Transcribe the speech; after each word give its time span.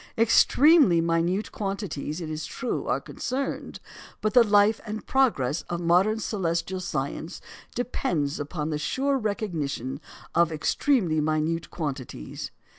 Extremely 0.17 0.99
minute 0.99 1.51
quantities, 1.51 2.21
it 2.21 2.29
is 2.31 2.47
true, 2.47 2.87
are 2.87 2.99
concerned; 2.99 3.79
but 4.19 4.33
the 4.33 4.43
life 4.43 4.81
and 4.83 5.05
progress 5.05 5.61
of 5.69 5.79
modern 5.79 6.19
celestial 6.19 6.79
science 6.79 7.39
depends 7.75 8.39
upon 8.39 8.71
the 8.71 8.79
sure 8.79 9.19
recognition 9.19 10.01
of 10.33 10.51
extremely 10.51 11.21
minute 11.21 11.69
quantities. 11.69 12.49